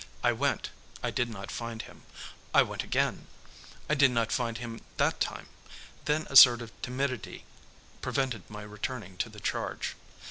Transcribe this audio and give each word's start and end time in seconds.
I 0.23 0.31
went 0.31 0.71
I 1.03 1.11
did 1.11 1.29
not 1.29 1.51
find 1.51 1.83
him. 1.83 2.01
I 2.55 2.63
went 2.63 2.83
again. 2.83 3.27
I 3.87 3.93
did 3.93 4.09
not 4.09 4.31
find 4.31 4.57
him 4.57 4.81
that 4.97 5.19
time. 5.19 5.45
Then 6.05 6.25
a 6.27 6.35
sort 6.35 6.63
of 6.63 6.71
timidity 6.81 7.45
prevented 8.01 8.49
my 8.49 8.63
returning 8.63 9.15
to 9.17 9.29
the 9.29 9.39
charge. 9.39 9.95